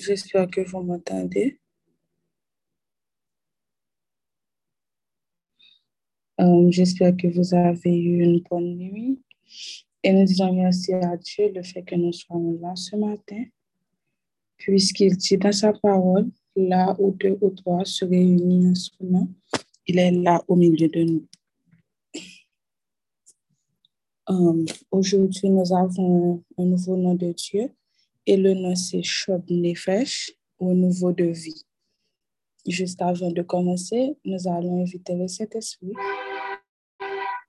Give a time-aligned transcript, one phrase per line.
[0.00, 1.60] J'espère que vous m'entendez.
[6.40, 9.20] Euh, J'espère que vous avez eu une bonne nuit.
[10.02, 13.44] Et nous disons merci à Dieu le fait que nous soyons là ce matin,
[14.56, 19.28] puisqu'il dit dans sa parole, là où deux ou trois se réunissent en son nom,
[19.86, 21.26] il est là au milieu de nous.
[24.30, 27.70] Euh, Aujourd'hui, nous avons un nouveau nom de Dieu
[28.26, 31.64] et le nom c'est Shob Nefesh, au nouveau de vie.
[32.66, 35.94] Juste avant de commencer, nous allons inviter le Saint-Esprit.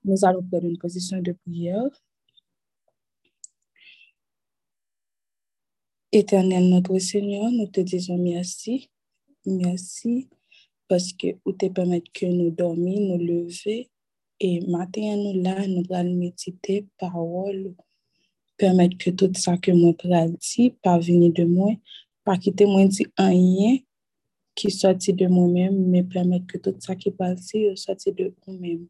[0.04, 1.90] Nous allons prendre une position de prière.
[6.10, 8.90] Éternel notre Seigneur, nous te disons merci.
[9.44, 10.28] Merci
[10.88, 13.90] parce que vous te permettre que nous dormions, nous lever
[14.40, 17.74] et matin nous là, nous allons méditer parole,
[18.62, 21.72] permettre que tout ça que moi pral dit, pas venir de moi,
[22.24, 23.78] pas quitter moi dit rien
[24.54, 28.86] qui sorti de moi-même, mais permettre que tout ça qui passe sorti de vous-même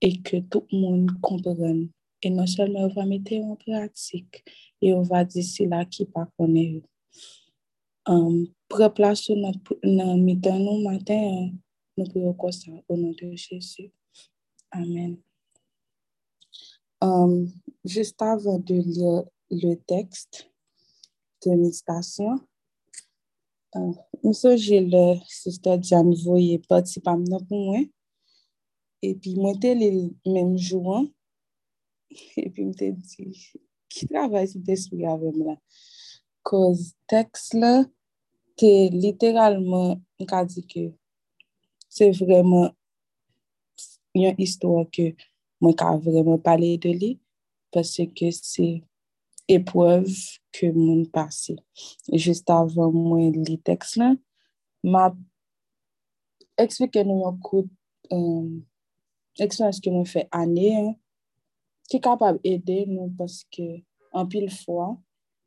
[0.00, 1.90] et que tout le monde comprenne.
[2.22, 4.44] Et non seulement on va mettre en pratique
[4.80, 6.82] et on va dire cela qui pas connaît.
[8.08, 11.50] Um, pour placer dans mi-temps nous matin,
[11.98, 13.92] nous prions comme ça au nom de Jésus.
[14.70, 15.18] Amen.
[17.02, 17.52] Um,
[17.84, 20.50] juste avant de lire le texte
[21.44, 22.40] de méditation,
[23.74, 27.40] uh, monsieur, j'ai le sister Diane voyé parti par moi.
[29.02, 31.06] Et puis, moi, j'étais le même jour.
[32.36, 33.52] Et puis, je me dit,
[33.88, 35.56] qui travaille cet esprit avec moi?
[36.42, 37.84] Cause texte là,
[38.56, 40.92] c'est littéralement, on dit que
[41.88, 42.70] c'est vraiment
[44.14, 45.14] une histoire que
[45.60, 47.21] je vraiment parler de lui
[47.72, 48.82] parce que c'est
[49.48, 50.14] épreuve
[50.52, 51.56] que mon passé.
[52.12, 54.14] Juste avant moi, le texte là,
[54.84, 55.14] m'a
[56.58, 57.68] expliqué nous un coup,
[58.12, 58.60] euh,
[59.38, 60.94] expérience que moi fait année, hein,
[61.88, 63.62] qui est capable d'aider nous parce que,
[64.12, 64.98] en pile fois,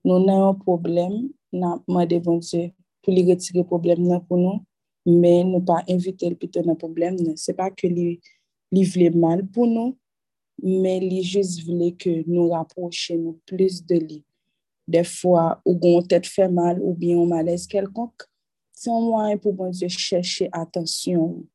[0.03, 2.71] nous avons un problème, nous avons demandé bon Dieu
[3.01, 4.63] pour lui retirer le problème pour nous,
[5.05, 7.17] mais nous pas inviter le plutôt dans problème.
[7.37, 8.19] Ce n'est pas que lui,
[8.71, 9.97] lui mal pour nous,
[10.61, 14.23] mais lui juste voulait que nous rapprochions plus de lui.
[14.87, 18.23] Des fois, ou on tête fait mal, ou bien on malaise quelconque,
[18.71, 21.45] c'est un moyen pour bon Dieu chercher attention.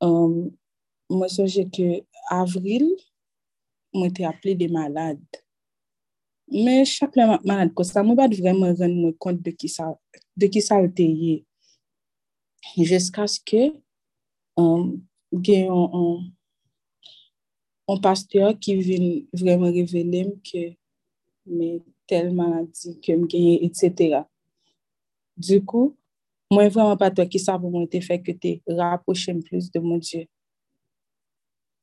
[0.00, 0.50] Um,
[1.08, 2.88] moi, je que avril,
[3.92, 5.20] moi, été appelé des malades.
[6.50, 9.96] Mais chaque malade, comme ça, moi, pas vraiment rendre compte de qui ça,
[10.76, 11.44] a été.
[12.76, 13.72] Jusqu'à ce que,
[14.56, 15.02] um,
[17.88, 20.74] un pasteur qui vient vraiment révéler que
[21.46, 23.26] mais telle maladie que me
[23.64, 24.24] etc.
[25.36, 25.96] Du coup,
[26.50, 29.80] moi, vraiment pas toi qui ça pour moi te fait que tu rapproché plus de
[29.80, 30.26] mon Dieu.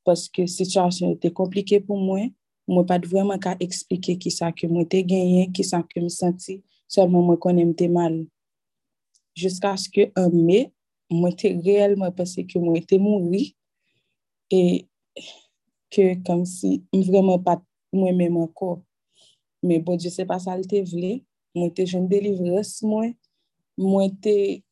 [0.04, 2.20] Parce que la situation était compliquée pour moi.
[2.68, 6.08] Moi, pas vraiment qu'à expliquer qui ça que moi t'ai gagné, qui ça que me
[6.08, 8.26] senti, seulement moi connais me mal.
[9.34, 10.72] Jusqu'à ce que en mai,
[11.08, 12.80] moi réellement pensé que moi
[15.90, 18.82] était mouru et que comme si vraiment pas moi-même encore.
[19.62, 21.22] Mais bon, je sais pas ça le te vle.
[22.08, 23.06] Délivrance moi.
[23.78, 24.64] Moi t'ai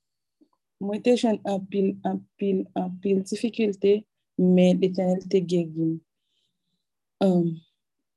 [0.80, 4.06] moi t'ai jeune un pile un pile un pile difficulté
[4.38, 6.00] mais l'éternel te guéri.
[7.20, 7.54] Um,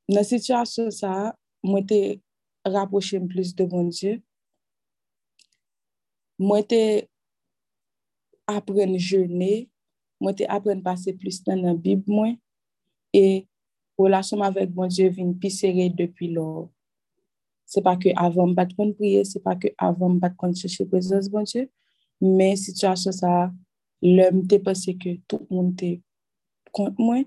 [0.10, 2.22] dans la situation ça, moi t'ai
[2.66, 4.22] rapproché plus de bon Dieu.
[6.40, 7.10] Moi t'ai
[8.48, 9.70] apprendre jeûner,
[10.20, 11.74] moi t'ai apprendre passer plus de temps dans la
[13.14, 13.48] Et
[13.98, 16.70] relation avec bon Dieu vient plus serrée depuis lors.
[17.66, 21.30] C'est pas que avant pas de prier, c'est pas que avant pas de chercher présence
[21.30, 21.70] bon Dieu,
[22.22, 23.52] mais situation ça
[24.02, 26.02] l'homme t'ai pensé que tout le monde était
[26.72, 27.24] contre moi,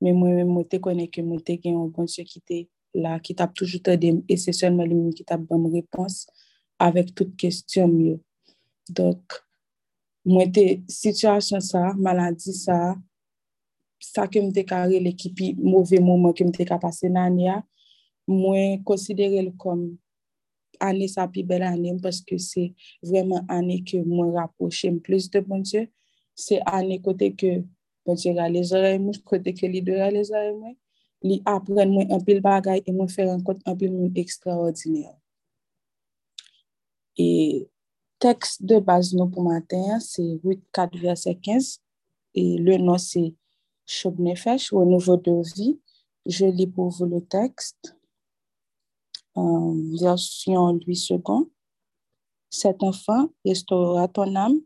[0.00, 3.34] mais moi-même, moi, te connais que moi, te un bon Dieu qui était là, qui
[3.34, 6.26] t'a toujours aidé, et c'est seulement lui qui t'a bonne réponse
[6.78, 8.20] avec toutes questions mieux.
[8.88, 9.22] Donc,
[10.24, 12.96] moi, te situation ça, maladie ça,
[14.02, 17.52] ça que m'te carré l'équipe, mauvais moment que m'te passé dans l'année,
[18.26, 19.96] moi, considérer comme
[20.80, 25.40] année sa plus belle année parce que c'est vraiment année que moi rapproche plus de
[25.40, 25.88] bon Dieu.
[26.34, 27.62] C'est année côté que
[28.04, 30.72] bon Dieu a les oreilles moi côté que les deux a les oreilles moi
[31.22, 32.82] li apprendre moi un pile bagay
[33.18, 35.14] rencontre un pile monde extraordinaire.
[37.16, 37.68] Et
[38.18, 41.80] texte de base nous pour matin c'est 8 4 verset 15
[42.34, 43.34] et le nom c'est
[43.86, 45.80] Shob Nefesh au nouveau de vie.
[46.26, 47.96] Je lis pour vous le texte.
[49.36, 51.48] Euh, version 8 secondes.
[52.50, 54.60] Cet enfant restaurera ton âme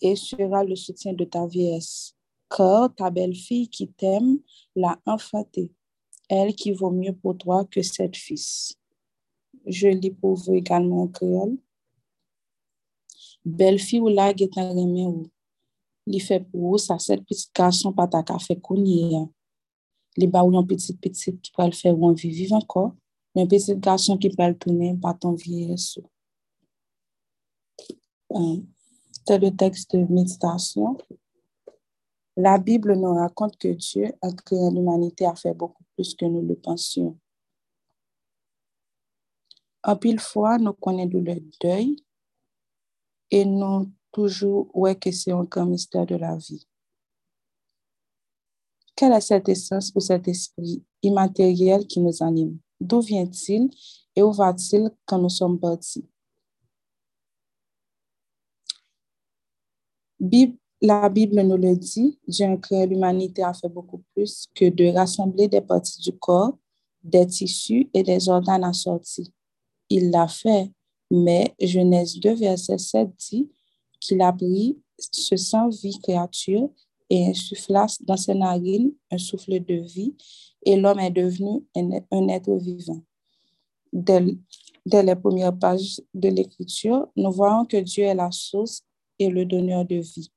[0.00, 2.14] et sera le soutien de ta vieillesse.
[2.48, 4.38] Car ta belle-fille qui t'aime
[4.74, 5.70] l'a enfantée,
[6.28, 8.74] elle qui vaut mieux pour toi que sept fils.
[9.66, 11.58] Je lis pour vous également en créole.
[13.44, 15.30] Belle-fille ou la getan reme ou.
[16.08, 19.26] Li fait pour ou sa set petit garçon pa ta ka fe kounye
[20.18, 22.94] Li ba ou yon petit qui peut le faire ou anvi vive encore.
[23.36, 25.98] Un petit garçon qui peut le tourner par ton vieillesse.
[29.26, 30.96] C'est le texte de méditation.
[32.36, 36.42] La Bible nous raconte que Dieu, a créé l'humanité, a fait beaucoup plus que nous
[36.42, 37.18] le pensions.
[39.84, 41.96] En pile fois, nous connaissons le deuil
[43.30, 46.66] et nous toujours ouais que c'est grand mystère de la vie.
[48.96, 52.58] Quelle est cette essence ou cet esprit immatériel qui nous anime?
[52.80, 53.70] D'où vient-il
[54.16, 56.04] et où va-t-il quand nous sommes partis?
[60.80, 65.48] la Bible nous le dit, Dieu créé l'humanité a fait beaucoup plus que de rassembler
[65.48, 66.56] des parties du corps,
[67.02, 69.32] des tissus et des organes assortis.
[69.88, 70.72] Il l'a fait,
[71.10, 73.48] mais Genèse 2, verset 7 dit
[74.00, 76.70] qu'il a pris ce sans vie créature
[77.10, 80.14] et insuffla dans ses narines un souffle de vie
[80.64, 83.02] et l'homme est devenu un, être vivant.
[83.92, 84.22] Dès,
[84.84, 88.82] dès les premières pages de l'Écriture, nous voyons que Dieu est la source
[89.18, 90.30] et le donneur de vie.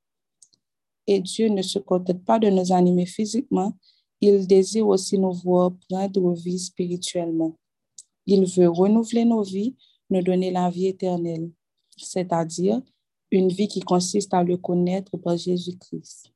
[1.08, 3.74] Et Dieu ne se contente pas de nous animer physiquement,
[4.22, 7.58] il désire aussi nous voir prendre vie spirituellement.
[8.28, 9.76] Il veut renouveler nos vies,
[10.12, 11.50] nous donner la vie éternelle,
[11.98, 12.82] c'est-à-dire
[13.32, 16.32] une vie qui consiste à le connaître par Jésus-Christ.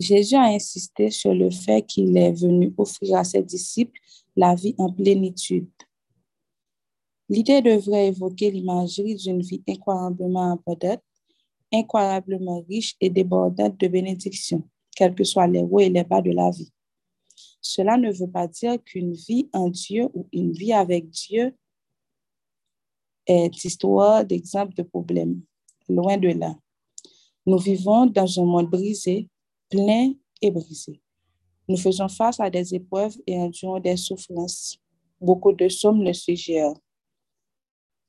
[0.00, 3.98] Jésus a insisté sur le fait qu'il est venu offrir à ses disciples
[4.36, 5.68] la vie en plénitude.
[7.28, 11.02] L'idée devrait évoquer l'imagerie d'une vie incroyablement abondante,
[11.72, 14.62] incroyablement riche et débordante de bénédictions,
[14.96, 16.72] quels que soient les hauts et les bas de la vie.
[17.60, 21.54] Cela ne veut pas dire qu'une vie en Dieu ou une vie avec Dieu
[23.28, 25.42] est histoire d'exemple de problèmes.
[25.88, 26.56] Loin de là.
[27.46, 29.28] Nous vivons dans un monde brisé,
[29.70, 31.00] plein et brisé.
[31.68, 34.78] Nous faisons face à des épreuves et endurons des souffrances.
[35.20, 36.74] Beaucoup de sommes le suggèrent.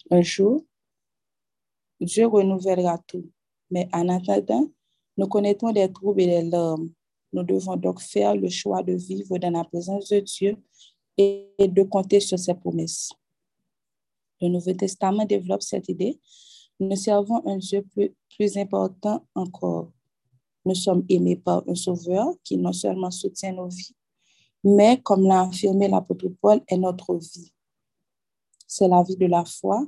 [0.10, 0.63] Un jour,
[2.00, 3.30] Dieu renouvellera tout.
[3.69, 4.68] Mais en attendant,
[5.18, 6.89] nous connaîtrons des troubles et des larmes.
[7.33, 10.57] Nous devons donc faire le choix de vivre dans la présence de Dieu
[11.18, 13.12] et de compter sur ses promesses.
[14.41, 16.19] Le Nouveau Testament développe cette idée.
[16.80, 19.91] Nous servons un Dieu plus, important encore.
[20.65, 23.95] Nous sommes aimés par un Sauveur qui non seulement soutient nos vies,
[24.63, 27.51] mais comme l'a affirmé l'apôtre Paul, est notre vie.
[28.65, 29.86] C'est la vie de la foi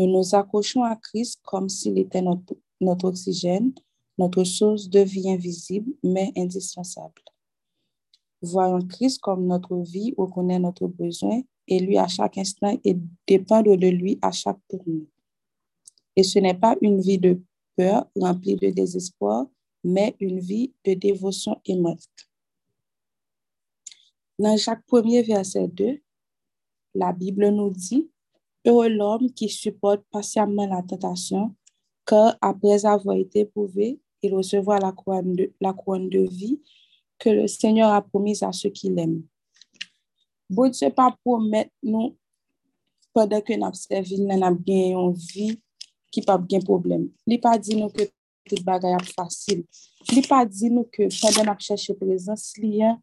[0.00, 3.74] nous nous accrochons à Christ comme s'il était notre, notre oxygène,
[4.16, 7.22] notre source de vie invisible, mais indispensable.
[8.40, 12.96] Voyons Christ comme notre vie, reconnaît notre besoin et lui à chaque instant et
[13.26, 15.06] dépendre de lui à chaque tournée.
[16.16, 17.40] Et ce n'est pas une vie de
[17.76, 19.46] peur remplie de désespoir,
[19.84, 22.08] mais une vie de dévotion aimante.
[24.38, 26.00] Dans chaque premier verset 2,
[26.94, 28.10] la Bible nous dit
[28.66, 31.54] Heureux l'homme qui supporte patiemment la tentation,
[32.04, 36.60] car après avoir été prouvé, il recevra la couronne de, la couronne de vie
[37.18, 39.22] que le Seigneur a promise à ceux qui l'aiment.
[40.50, 42.16] Bon Dieu pas promettre nous
[43.14, 45.60] pendant que nous servi, nous avons bien une vie
[46.10, 47.08] qui pas bien problème.
[47.24, 49.64] Il pas dit nous que tout bagage est facile.
[50.12, 53.00] Il pas dit nous que pendant nous chercher présence, lien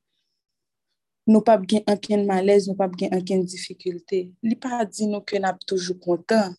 [1.26, 4.30] nous pas bien aucun malaise, nous pas bien aucune difficulté.
[4.44, 6.54] Li pas dit nous que n'a toujours content.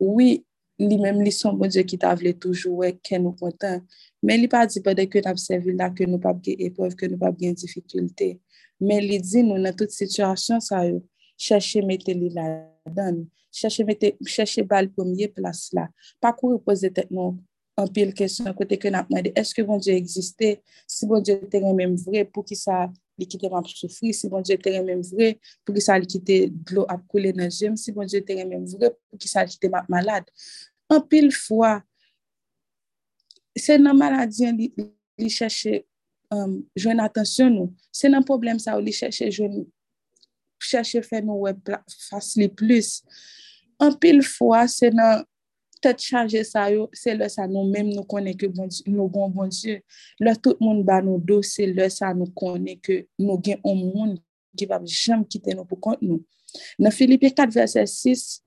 [0.00, 0.44] Oui,
[0.76, 3.80] li même li son bon Dieu qui t'a voulu toujours ouais que nous content.
[4.24, 7.06] Mais li pas dit pendant que n'a servi là que nous pas bien épreuve, que
[7.06, 8.40] nous pas bien difficulté.
[8.80, 11.02] Mais li dit nous dans toute situation ça yo
[11.36, 13.26] chercher mettre li là dedans.
[13.52, 15.88] Chercher mettre chercher bal premier place là.
[16.20, 19.94] Pas courir poser tête en pile question côté que n'a demandé est-ce que bon Dieu
[19.94, 20.62] existait?
[20.86, 24.40] Si bon Dieu était même vrai pour qui ça li kite map soufri, si bon
[24.40, 25.34] Dieu te remem vre,
[25.64, 28.64] pou ki sa li kite dlo ap koule nan jem, si bon Dieu te remem
[28.72, 30.32] vre, pou ki sa li kite map malade?
[30.90, 31.78] An pil fwa,
[33.58, 34.70] se nan maladien li,
[35.20, 35.82] li chèche
[36.34, 39.62] um, jwen atensyon nou, se nan problem sa ou li chèche jwen,
[40.60, 41.54] chèche fè nou wè
[42.08, 43.00] fasli plus.
[43.80, 45.24] An pil fwa, se nan
[45.80, 49.32] tèt chanje sa yo, se lè sa nou mèm nou konè ke bon, nou bon
[49.32, 49.78] bon Diyo.
[50.20, 53.76] Lè tout moun ba nou do, se lè sa nou konè ke nou gen ou
[53.78, 54.18] moun
[54.58, 56.20] ki va jèm kite nou pou kont nou.
[56.82, 58.40] Nan Filipi 4 verset 6,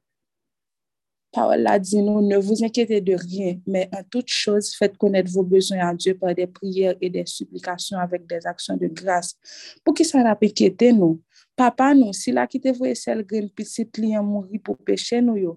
[1.34, 5.32] Parole a dit nous, ne vous inquiétez de rien, mais en toute chose, faites connaître
[5.32, 9.36] vos besoins à Dieu par des prières et des supplications avec des actions de grâce.
[9.84, 11.20] Pour qui ça n'a pas inquiété nous?
[11.56, 15.20] Papa nous, si la qui te voye sel gren pisit li an mouri pou peche
[15.22, 15.52] nou yo,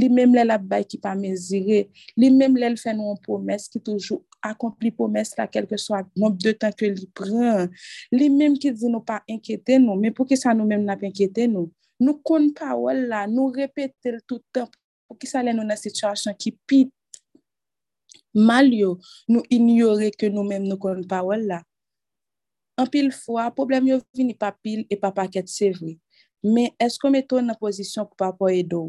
[0.00, 1.82] li mem lè la bay ki pa mezire,
[2.16, 5.92] li mem lè l fè nou an pomes ki toujou akompli pomes la kelke so
[5.98, 7.68] a mounp de tan ke li pran,
[8.16, 11.04] li mem ki di nou pa inkyete nou, men pou ki sa nou mem nap
[11.04, 11.68] inkyete nou,
[12.00, 14.72] nou kon pa wala, nou repete l toutan
[15.12, 16.86] pou ki sa lè nou nan situasyon ki pi
[18.32, 18.96] mal yo,
[19.28, 21.60] nou ignore ke nou mèm nou kon pa wè la.
[22.80, 25.98] An pil fwa, problem yo vini pa pil e pa paket se vri.
[26.42, 28.86] Men, esko meton nan pozisyon pou pa po edo?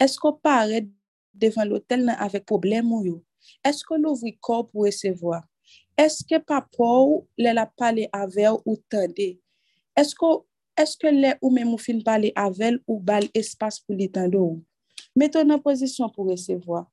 [0.00, 0.86] Esko pare
[1.36, 3.18] devan lotel nan avek problem ou yo?
[3.60, 5.42] Esko nou vwi kor pou resevoa?
[6.00, 9.34] Eske pa pou lè la pale avel ou tende?
[9.98, 10.48] Esko,
[10.78, 14.56] eske lè ou mèm ou fin pale avel ou bal espas pou li tende ou?
[15.18, 16.84] Meton nan pozisyon pou resevoa.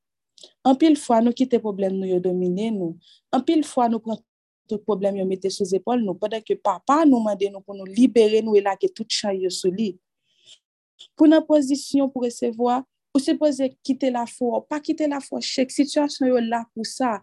[0.66, 2.96] An pil fwa nou kite problem nou yo domine nou.
[3.34, 4.18] An pil fwa nou pran
[4.66, 7.86] tout problem yo mette sou zepol nou, padan ke papa nou mande nou pou nou
[7.86, 9.94] libere nou e la ke tout chay yo sou li.
[11.14, 12.82] Pou nan pozisyon pou resevoa,
[13.16, 16.84] ou se pose kite la fwo, pa kite la fwo, chek situasyon yo la pou
[16.84, 17.14] sa,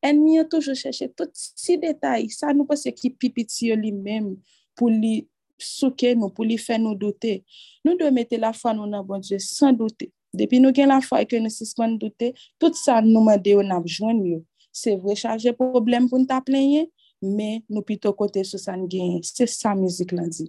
[0.00, 3.92] en mi yo toujou chèche tout si detay, sa nou pose ki pipiti yo li
[3.92, 4.32] mem,
[4.78, 5.26] pou li
[5.60, 7.40] souke nou, pou li fè nou dote.
[7.84, 10.08] Nou do mette la fwa nou nan bon Dje, san dote.
[10.32, 13.62] Depi nou gen la fwa e ke nou siskman dote, tout sa nou mande yo
[13.66, 14.40] nan jwen yo.
[14.72, 16.86] Se vre chaje problem pou nou ta plenye,
[17.22, 19.20] me nou pito kote sou san genye.
[19.28, 20.48] Se sa mizik lan di.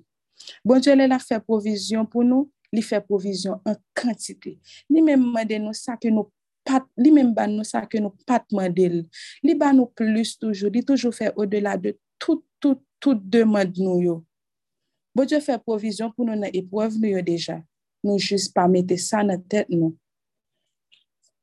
[0.66, 4.56] Bonjou lè la fè provizyon pou nou, li fè provizyon an kantite.
[4.90, 6.32] Li men mwade nou sa ke nou
[6.64, 9.56] pat, li men ban nou sa ke nou pat mwade li.
[9.60, 13.44] Ban nou plus toujou, li toujou fè o de la de tout, tout, tout de
[13.44, 14.18] mwade nou yo.
[15.14, 17.60] Bonjou fè provizyon pou nou nan epwav nou yo deja.
[18.04, 19.94] nou jis pa mette sa nan tèt nou.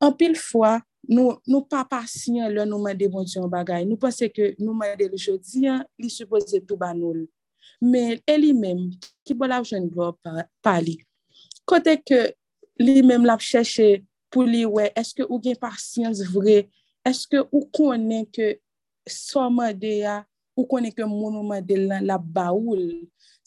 [0.01, 3.87] An pil fwa, nou, nou pa pasyen lè nou mède bon diyon bagay.
[3.89, 7.27] Nou pense ke nou mède lè jodiyan, li suppose tou ban nou.
[7.81, 8.87] Men, el li mèm,
[9.25, 10.79] ki bol av jen glo pa, pa.
[11.69, 12.23] Kote ke
[12.81, 14.03] li mèm lap chèche
[14.33, 16.63] pou li wè, eske ou gen pasyans vre,
[17.09, 18.55] eske ou konen ke
[19.09, 20.21] so mède ya,
[20.57, 22.51] ou konen ke moun mède lè lap ba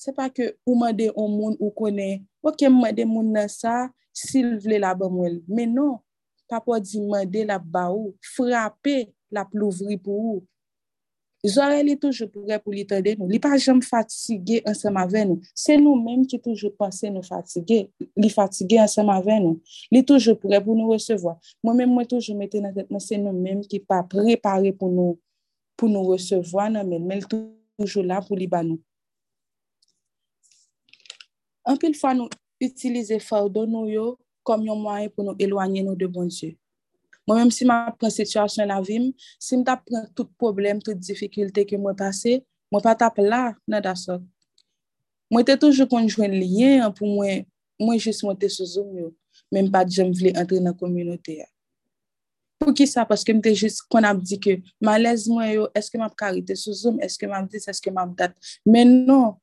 [0.03, 3.87] se pa ke ou mande ou moun ou kone, ou ke mande moun nan sa,
[4.11, 5.39] sil vle la ba mwen.
[5.47, 5.99] Men non,
[6.51, 10.41] pa po di mande la ba ou, frape la plouvri pou ou.
[11.43, 13.27] Zore li toujou pouge pou li tende nou.
[13.27, 15.49] Li pa jom fatige ansama ven nou.
[15.59, 17.81] Se nou menm ki toujou panse nou fatige.
[18.15, 19.57] Li fatige ansama ven nou.
[19.91, 21.35] Li toujou pouge pou nou resevo.
[21.59, 24.87] Mwen menm mwen toujou mette nan tet mwen se nou menm ki pa prepare pou
[24.87, 25.17] nou,
[25.75, 27.11] pou nou resevo nan menm.
[27.11, 28.79] Men toujou la pou li ba nou.
[31.67, 32.29] Anpil fwa nou
[33.23, 36.57] fardon nou yo kom yon mwaye pou nou de bon Diyo.
[37.23, 41.63] Mwen mèm si mwen pren la vim, si mwen tap pren tout problem, tout difikilte
[41.67, 42.41] ke mwen pase,
[42.71, 44.23] mwen pa tap la nan da sot.
[45.31, 47.45] Mwen te toujou konjwen liyen pou mwen,
[47.79, 49.11] mwen jis mwen te souzoum yo,
[49.53, 51.47] mwen pa jem vle entre nan kominote ya.
[52.59, 55.95] Pou ki sa, paske mwen te jis kon ap di ke, malez mwen yo, eske
[55.95, 58.53] mwen ap karite souzoum, eske mwen ap dis, eske mwen ap dat.
[58.67, 59.37] Men non,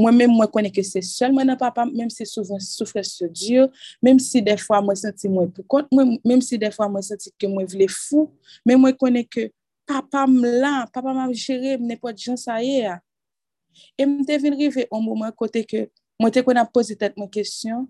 [0.00, 3.28] Mwen men mwen konen ke se sol mwen nan papa, mwen se souvan soufre se
[3.28, 3.66] diyo,
[4.00, 7.68] mwen si defwa mwen senti mwen pou kont, mwen si defwa mwen senti ke mwen
[7.68, 8.30] vle fou,
[8.64, 9.50] mwen mwen konen ke
[9.88, 12.98] papa mwen lan, papa mwen jere, mwen ne pot jan sa ye ya.
[14.00, 15.86] E mwen te vin rive an mwen kote ke
[16.20, 17.84] mwen te konen pose tet mwen kesyon,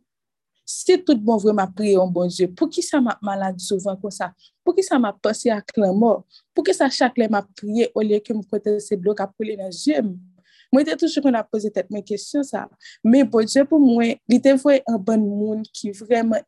[0.71, 3.97] Se tout bon vwe ma priye an bon Diyo, pou ki sa ma malade souvan
[3.99, 4.29] kon sa?
[4.63, 6.21] Pou ki sa ma pase ak lan mor?
[6.55, 9.73] Pou ki sa chakle ma priye o liye ke mwen kote se blok apole nan
[9.75, 10.15] jem m?
[10.71, 12.67] Mwen te toujou kon ap pose tet mwen kesyon sa.
[13.03, 16.47] Men bodje pou mwen, li te vwe an ban moun ki vremen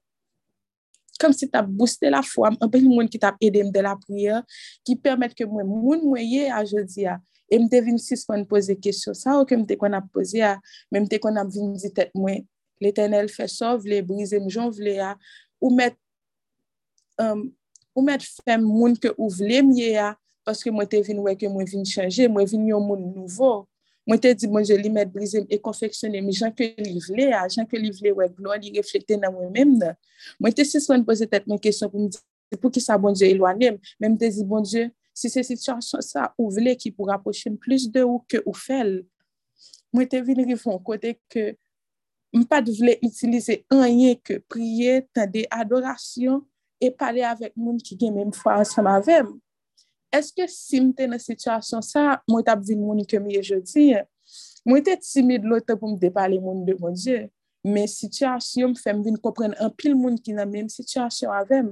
[1.22, 4.40] kom si ta booste la fwa, an ban moun ki ta edem de la priya,
[4.86, 7.18] ki permette ke mwen moun mwen ye a jodi ya.
[7.52, 10.56] E mte vin sis kon pose kesyon sa ou ke mte kon ap pose ya,
[10.90, 12.42] men mte kon ap vin di tet mwen.
[12.82, 15.12] L'Eternel fè so, vle brize mjon vle ya,
[15.62, 15.94] ou met,
[17.22, 17.44] um,
[17.94, 20.08] ou met fèm moun ke ou vle mye ya,
[20.46, 23.52] paske mwen te vin wè ke mwen vin chanje, mwen vin yon moun nouvo.
[24.08, 27.28] Mwen te di mwen je li met brize e konfeksyone mi jan ke li vle
[27.38, 29.98] a, jan ke li vle we glon, li reflekte nan mwen mèm nan.
[30.42, 33.28] Mwen te siswen pose tet mwen kesyon pou mwen di pou ki sa bon je
[33.30, 33.78] ilwanem.
[34.00, 37.52] men mwen te di bon je, si se situasyon sa ou vle ki pou raposhe
[37.52, 39.04] m plus de ou ke ou fel,
[39.94, 41.52] mwen te vin rifon kote ke
[42.34, 46.42] m pa di vle itilize anye ke priye, tan de adorasyon,
[46.82, 49.30] e pale avek moun ki gen mèm fwa ansam avèm.
[50.14, 53.90] eske si mte nan sityasyon sa, mwen tap vin mouni ke miye jodi,
[54.68, 57.28] mwen te timid lote pou mde pale mouni de moun diye.
[57.62, 61.68] Men sityasyon m fèm vin kopren an pil moun ki nan menm sityasyon avèm.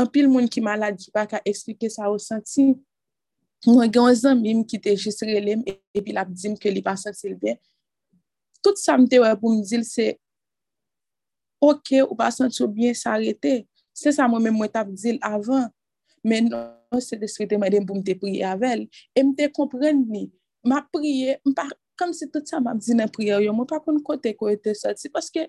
[0.00, 2.70] An pil moun ki malade ki pa ka eksplike sa ou santi.
[3.66, 7.34] Mwen gen zan mim ki te jisre lem epi lap dim ke li pa santi
[7.34, 7.58] lbe.
[8.64, 10.14] Tout sa mte wè pou mdil se
[11.60, 13.66] ok ou pa santi ou bien sa arete.
[13.92, 15.68] Se sa mwen mwen tap dil avan.
[16.26, 20.26] men non se deske te madem pou mte priye avel, e mte kompren ni,
[20.66, 24.00] ma priye, mpa, kom se tout sa map di nan priye yo, mwen pa kon
[24.04, 25.46] kote ko ete soti, paske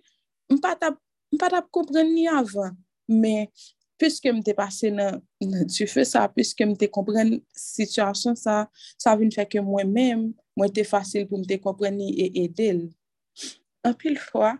[0.53, 0.99] mpa tap,
[1.33, 2.77] mpa tap kompren ni avan,
[3.09, 3.49] men,
[3.97, 8.65] pwiske mte pase nan, nan tu fe sa, pwiske mte kompren situasyon sa,
[9.01, 12.85] sa vin feke mwen men, mwen te fasil pou mte kompren ni e edel.
[13.85, 14.55] An pil fwa,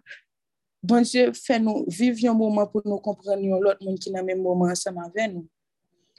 [0.88, 4.26] bon je fe nou viv yon mouman pou nou kompren yon lot moun ki nan
[4.26, 5.46] men mouman anseman ven nou.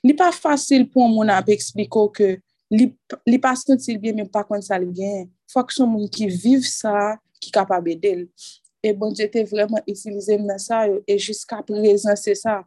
[0.05, 2.37] Li pa fasil pou moun ap ekspliko ke
[2.71, 2.90] li,
[3.26, 5.26] li pa sentil bien men pa kon sa li gen.
[5.50, 8.26] Fwa ki son moun ki viv sa, ki kapab edel.
[8.85, 12.61] E bon, jete vreman itilize mnen sa yo, e jiska prezen se sa.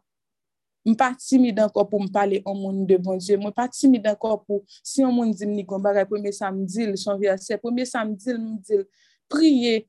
[0.82, 3.38] M pa timid anko pou m pale an moun de bon Diyo.
[3.38, 7.20] M pa timid anko pou si an moun di m ni gombare pweme samdil, son
[7.20, 8.82] vyase, pweme samdil m dil
[9.30, 9.84] priye.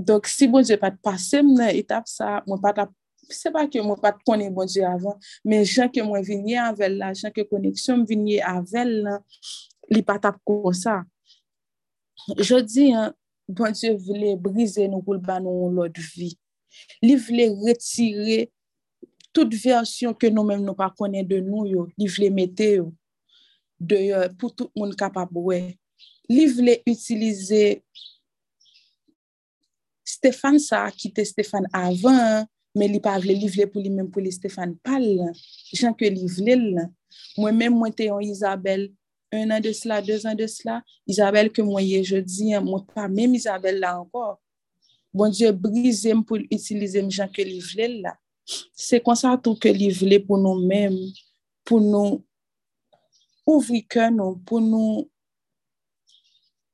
[0.00, 2.94] Dok si bon Diyo pat pase m nan etap sa, m pat ap
[3.34, 6.98] se pa ke mwen pat konen bon Diyo avan, men jan ke mwen vinye avel
[7.00, 9.16] la, jan ke koneksyon mwen vinye avel la,
[9.90, 11.00] li pat ap kon sa.
[12.38, 12.90] Jodi,
[13.48, 16.32] bon Diyo vle brize nou koul ban nou lòd vi.
[17.02, 18.46] Li vle retire
[19.34, 22.88] tout versyon ke nou men nou pa konen de nou yo, li vle mete yo,
[23.78, 25.62] de yo pou tout moun kapab wè.
[26.30, 27.80] Li vle utilize
[30.10, 32.44] Stéphane sa, ki te Stéphane avan,
[32.76, 35.06] men li pa vle li vle pou li men pou li Stéphane Pal,
[35.74, 36.84] jan ke li vle l.
[37.38, 38.90] Mwen men mwen te yon Isabelle,
[39.34, 43.08] un an de sla, deux an de sla, Isabelle ke mwen ye jodi, mwen pa
[43.10, 44.38] men Isabelle la ankor.
[45.14, 48.14] Bon Diyo brize m pou l'utilize m jan ke li vle l la.
[48.78, 50.94] Se konsa tou ke li vle pou nou men,
[51.66, 52.20] pou nou
[53.50, 55.04] ouvri ke nou, pou nou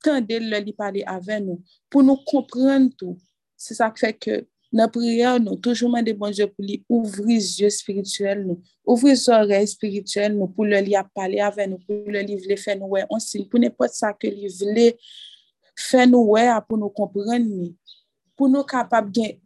[0.05, 3.17] tende lè li pale ave nou, pou nou kompren tou.
[3.57, 4.43] Se sa kwe ke
[4.75, 9.61] nan priya nou, toujouman de bon Diyo pou li ouvri zye spirituel nou, ouvri zore
[9.71, 13.07] spirituel nou, pou li ap pale ave nou, pou li vle fè nou wè,
[13.51, 14.89] pou ne pot sa ke li vle
[15.89, 17.71] fè nou wè, pou nou kompren ni,
[18.37, 19.39] pou nou kapab gen,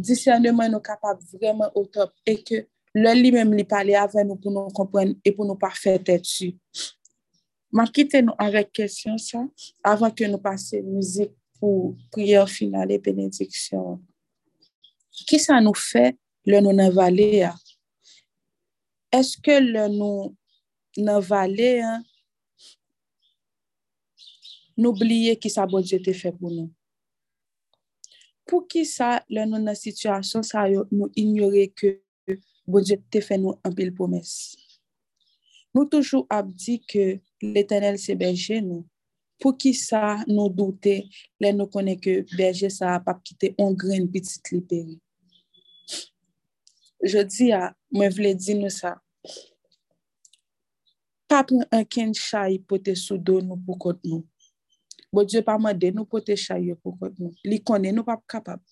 [0.00, 2.64] disyaneman nou kapab vreman otop, e ke
[2.96, 5.98] lè li mèm li pale ave nou, pou nou kompren, e pou nou pa fè
[6.02, 6.54] tè tsu.
[7.70, 9.44] Ma kite nou avèk kèsyon sa,
[9.86, 11.30] avan ke nou pase mouzik
[11.60, 14.00] pou priyo final e benediksyon.
[15.28, 16.12] Ki sa nou fe
[16.48, 17.52] le nou nan vale ya?
[19.12, 20.30] Eske le nou
[21.00, 21.94] nan vale ya,
[24.80, 26.70] nou bliye ki sa bodje te fe pou nou?
[28.48, 31.98] Pou ki sa le nou nan situasyon sa yo nou ignore ke
[32.70, 34.56] bodje te fe nou anpil pomes?
[35.74, 38.82] Nou toujou ap di ke l'Eternel se belje nou.
[39.40, 40.96] Pou ki sa nou doute
[41.40, 44.10] le nou kone ke belje sa ap kite on gren?
[47.02, 48.96] je di a, mwen vle di nou sa.
[51.30, 54.24] Pa pren anken chay pote sou do nou pou kote nou.
[55.10, 57.34] Bo Diyo pa mwen de nou pote chay yo pou kote nou.
[57.46, 58.62] Li konen nou pap kapab.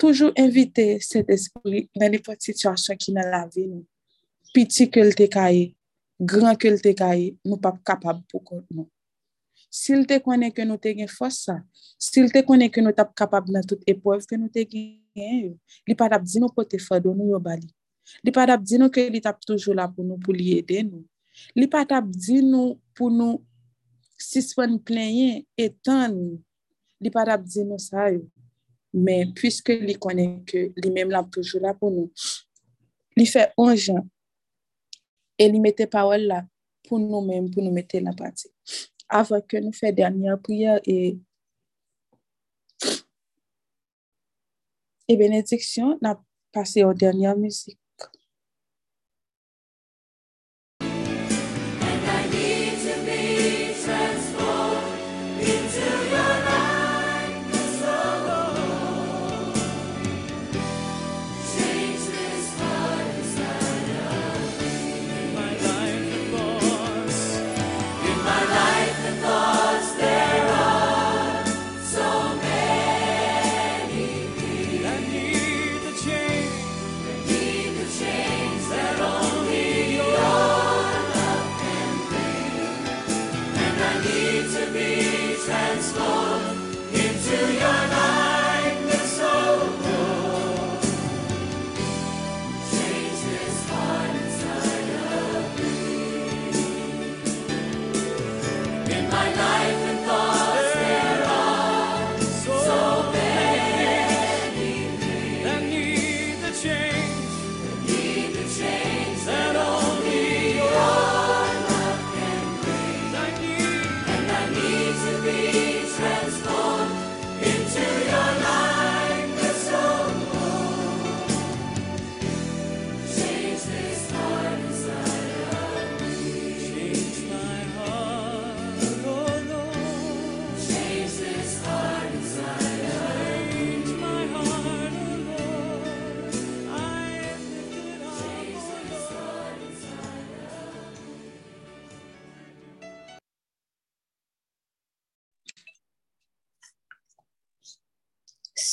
[0.00, 3.84] Toujou invite set espri nan li pot situasyon ki nan la vi nou.
[4.52, 5.70] Piti ke lte kaye,
[6.18, 8.88] gran ke lte kaye, nou pap kapab pou kote nou.
[9.72, 11.62] Sil te konen ke nou te gen fosa,
[11.96, 15.54] sil te konen ke nou tap kapab nan tout epov ke nou te gen yo,
[15.88, 17.70] li pa dap di nou pote fado nou yo bali.
[18.20, 20.82] Li pa dap di nou ke li tap toujou la pou nou pou li ede
[20.84, 21.02] nou.
[21.56, 23.40] Li pa tap di nou pou nou
[24.20, 26.38] sispan plenye etan nou.
[27.02, 28.26] Li pa tap di nou sa yo.
[28.92, 32.12] Men, pwiske li konen ke li menm la toujou la pou nou.
[33.16, 34.04] Li fe onjan.
[35.40, 36.42] E li mette pawel la
[36.84, 38.50] pou nou menm, pou nou mette la pati.
[39.12, 40.98] Ava ke nou fe dernyan priya e
[45.08, 46.18] Et bénédiction n'a
[46.52, 47.81] passé aux dernières musiques.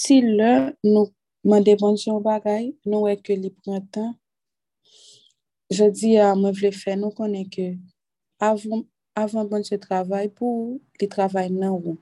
[0.10, 1.12] Si le nou
[1.46, 4.16] mande bonjou bagay, nou wè ke li prantan,
[5.70, 7.76] je di a mwen vle fè, nou konen ke
[8.42, 11.98] avan bonjou travay pou li travay nan wou.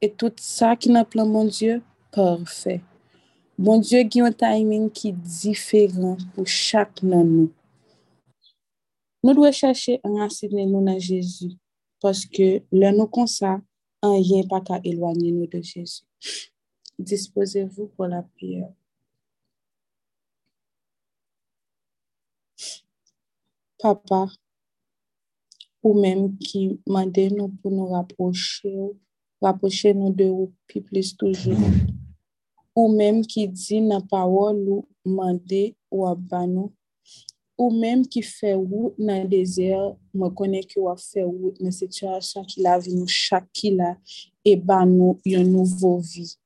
[0.00, 1.82] Et tout sa ki nan plan bonjou,
[2.16, 2.78] parfè.
[3.60, 7.50] Bonjou ki yon timing ki diferan pou chak nan nou.
[9.22, 11.52] Nou dwe chache an asine nou nan Jezu,
[12.00, 13.58] paske le nou konsa,
[14.02, 16.00] an yen pa ka elwanyen nou de Jezu.
[17.02, 18.72] Disposez-vous pour la prière.
[23.76, 24.28] Papa,
[25.82, 28.92] ou même qui mande nous pour nous rapprocher,
[29.40, 31.58] rapprocher nous de vous plus toujours.
[32.76, 36.72] Ou même qui dit na parole ou mande ou abano.
[37.58, 41.70] Ou même qui fait ou dans le désert, me connaît que ou fait ou dans
[41.72, 43.96] situation qui la vie nous chaque qui la
[44.44, 46.38] et ban nous une nouvelle vie.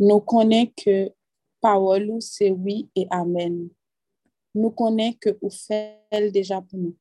[0.00, 1.12] Nou konen ke
[1.62, 3.70] parol ou se oui e amen.
[4.54, 6.94] Nou konen ke ou fel deja pou nou.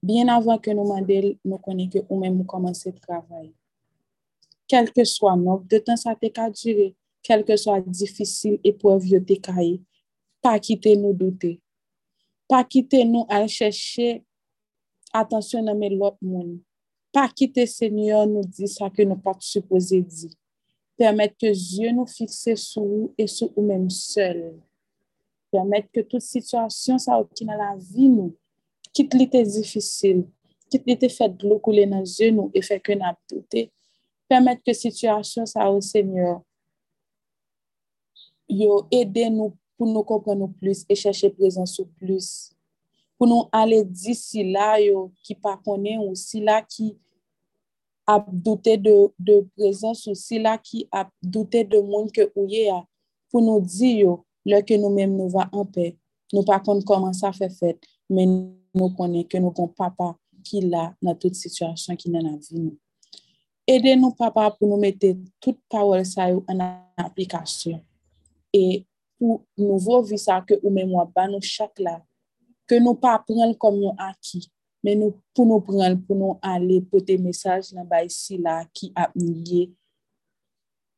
[0.00, 3.50] Bien avan ke nou mandel, nou konen ke ou men mou komanse travay.
[4.68, 6.94] Kelke swa nou, de tan sa te ka djire,
[7.26, 9.80] kelke swa difisil e pou avyo te kaye,
[10.44, 11.56] pa kite nou doute.
[12.48, 14.22] Pa kite nou al cheshe,
[15.12, 16.62] atensyon nan men lop moun.
[17.12, 19.04] Pa kite se nyo nou di sa ke
[20.98, 21.38] nou pat suppose di.
[21.38, 24.58] Permet ke zye nou fikse sou ou e sou ou menm sel.
[25.52, 28.32] Permet ke tout situasyon sa ou ki nan la vi nou.
[28.90, 30.24] Kit li te zifisil.
[30.68, 33.68] Kit li te fet glou koule nan zye nou e feke nan aptoute.
[34.28, 36.42] Permet ke situasyon sa ou senyor.
[38.50, 42.50] Yo ede nou pou nou kompon nou plus e cheshe prezant sou plus.
[43.14, 46.96] Pou nou ale di si la yo ki pa konen ou si la ki
[48.08, 52.80] ap doute de prezans ou si la ki ap doute de moun ke ouye a,
[53.28, 55.92] pou nou di yo, lè ke nou mèm nou va anpe,
[56.32, 58.32] nou pa kon koman sa fe fet, men
[58.76, 60.14] nou konen ke nou kon papa
[60.46, 62.76] ki la nan tout situasyon ki nan avi nou.
[63.68, 65.12] Ede nou papa pou nou mette
[65.44, 66.64] tout power sa yo an
[67.04, 67.82] aplikasyon.
[68.56, 68.84] E
[69.20, 71.98] pou nou vo vi sa ke ou mèm wap ban nou chak la,
[72.68, 74.46] ke nou pa pren kom yon aki,
[74.84, 78.92] men nou pou nou pran pou nou ale pote mesaj nan bay si la ki
[78.96, 79.68] ap niye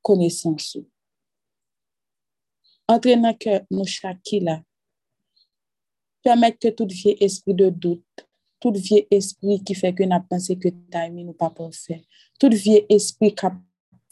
[0.07, 0.85] konesansou.
[2.91, 4.59] Entre nan ke nou chaki la,
[6.25, 8.25] tout vie espri de dout,
[8.61, 12.03] tout vie espri ki fe ke nan panse ke taimi nou pa fe,
[12.39, 13.55] tout vie espri ka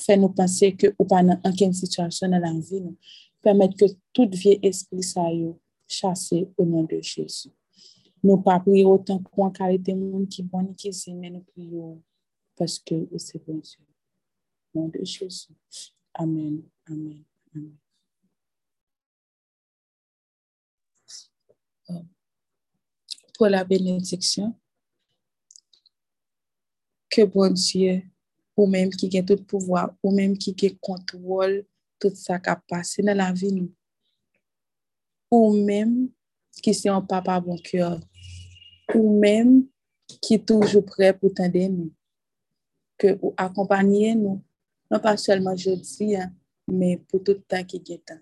[0.00, 2.96] fe nou panse ke ou pa nan anken situasyon nan anvi nou,
[3.42, 7.57] permet ke tout vie espri sa yo chase ou de Jezu.
[8.22, 11.96] Nou pa priye otan pou an karite moun ki boni ki zime nou priyo
[12.58, 13.82] paske ou se bonsyo.
[14.74, 15.04] Moun de.
[16.18, 16.62] Amen.
[16.90, 17.24] Amen.
[17.54, 17.78] Amen.
[21.90, 22.02] Euh,
[23.36, 24.54] pour la bénédiction,
[27.08, 28.02] que bon Dieu,
[28.56, 31.64] ou même qui a tout pouvoir, ou même qui a contrôle
[31.98, 33.72] tout ça qui a passé dans la vie nous,
[35.30, 36.10] ou même
[36.62, 37.94] ki se yon papa bon kyo,
[38.94, 39.60] ou men
[40.24, 41.90] ki toujou pre pou tende nou,
[42.98, 44.40] ke ou akompanye nou,
[44.90, 46.14] nan pa selman jodi,
[46.68, 48.20] men pou tout tan ki getan.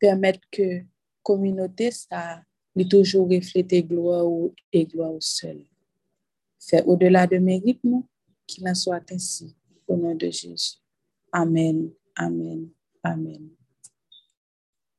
[0.00, 0.84] Permet ke
[1.26, 2.42] kominote sa,
[2.76, 5.62] li toujou reflete gloa ou e gloa ou sel.
[6.60, 8.04] Fe ou de la de merik nou,
[8.46, 9.50] ki nan so atensi,
[9.88, 10.76] ou nan de Jezu.
[11.36, 12.70] Amen, amen,
[13.04, 13.50] amen.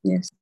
[0.03, 0.36] Yes.